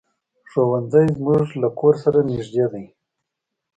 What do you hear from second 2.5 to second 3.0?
دی.